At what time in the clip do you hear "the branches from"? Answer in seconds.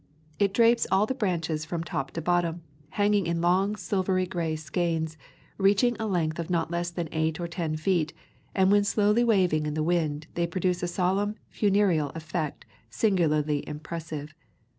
1.05-1.83